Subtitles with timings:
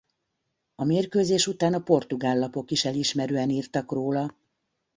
[0.75, 4.35] A mérkőzés után a portugál lapok is elismerően írtak róla.